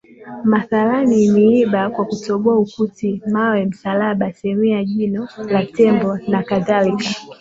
[0.43, 7.05] mathalani miiba kwa kutoboa ukuti mawe msalaba sehemu ya jino la tembo nakadhalika